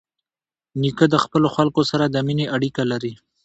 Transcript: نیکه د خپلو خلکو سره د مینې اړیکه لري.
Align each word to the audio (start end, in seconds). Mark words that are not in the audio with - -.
نیکه 0.81 1.05
د 1.13 1.15
خپلو 1.23 1.47
خلکو 1.55 1.81
سره 1.91 2.05
د 2.07 2.15
مینې 2.27 2.45
اړیکه 2.55 2.83
لري. 2.91 3.13